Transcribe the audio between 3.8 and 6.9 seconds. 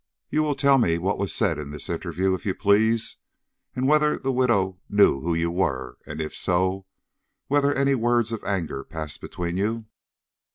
whether the widow knew who you were; and, if so,